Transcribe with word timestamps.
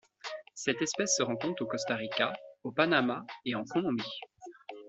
Cette 0.55 0.81
espèce 0.81 1.15
se 1.15 1.21
rencontre 1.21 1.61
au 1.61 1.67
Costa 1.67 1.95
Rica, 1.95 2.33
au 2.63 2.71
Panama 2.71 3.23
et 3.45 3.53
en 3.53 3.63
Colombie. 3.65 4.17